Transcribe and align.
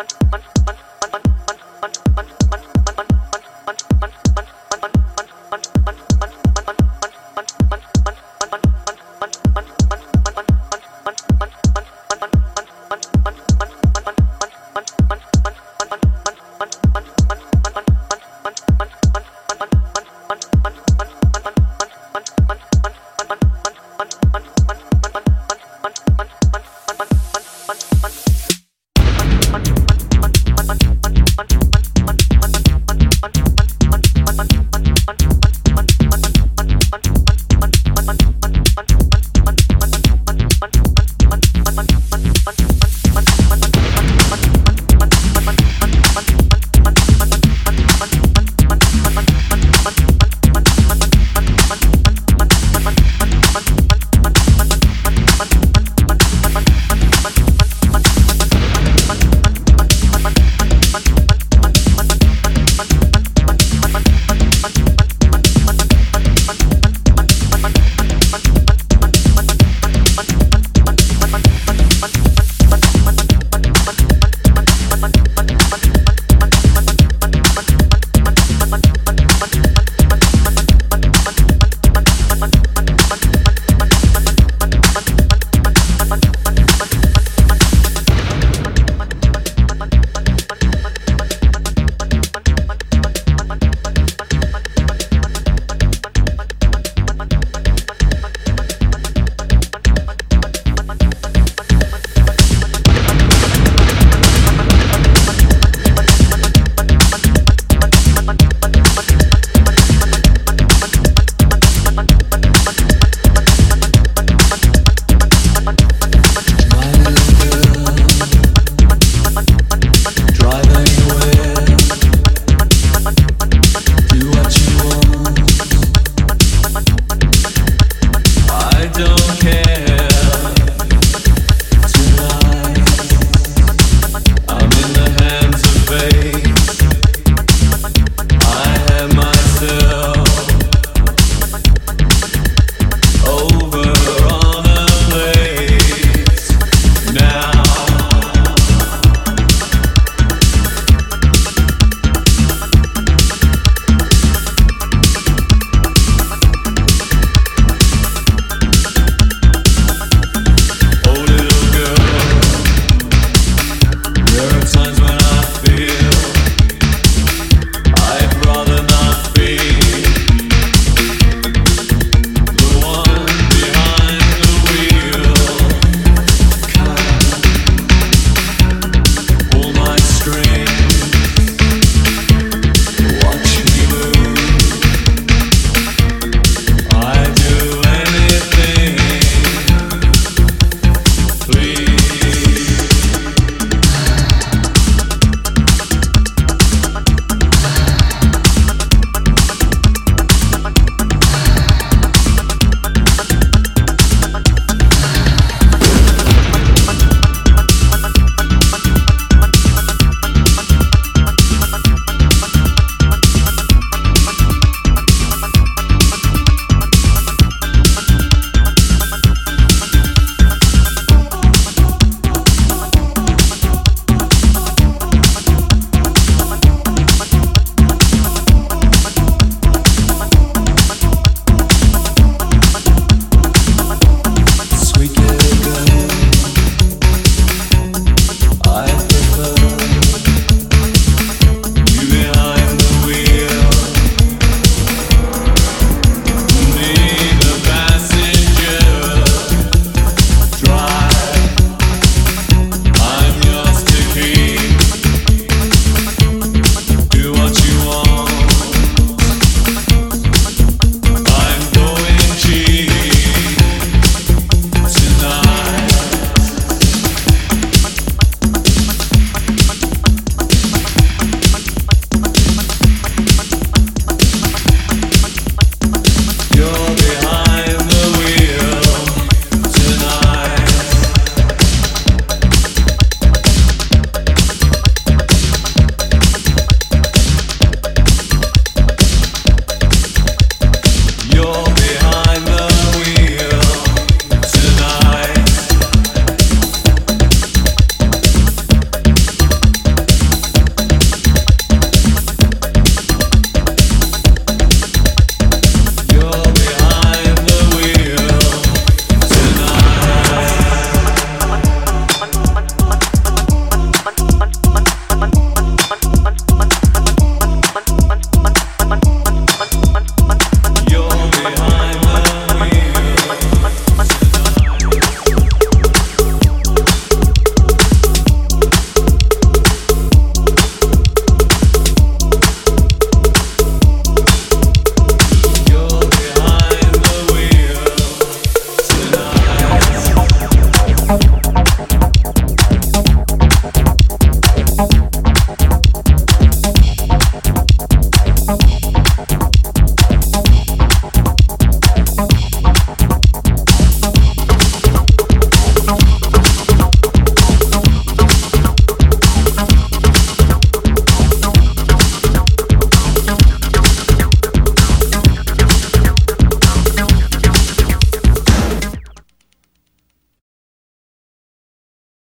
one. 0.00 0.29